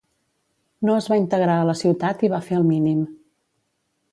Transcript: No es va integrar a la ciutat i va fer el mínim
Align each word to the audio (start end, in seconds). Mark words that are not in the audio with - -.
No 0.89 0.95
es 1.01 1.09
va 1.13 1.19
integrar 1.19 1.57
a 1.57 1.67
la 1.71 1.77
ciutat 1.83 2.25
i 2.29 2.33
va 2.35 2.41
fer 2.49 2.59
el 2.61 2.67
mínim 2.71 3.05